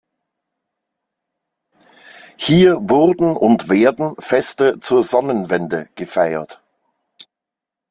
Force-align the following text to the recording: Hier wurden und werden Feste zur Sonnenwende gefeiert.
Hier 2.37 2.77
wurden 2.89 3.35
und 3.37 3.69
werden 3.69 4.15
Feste 4.17 4.79
zur 4.79 5.03
Sonnenwende 5.03 5.89
gefeiert. 5.93 6.59